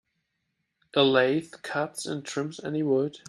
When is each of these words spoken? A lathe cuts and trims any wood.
A 0.95 1.03
lathe 1.03 1.51
cuts 1.61 2.07
and 2.07 2.25
trims 2.25 2.59
any 2.59 2.81
wood. 2.81 3.19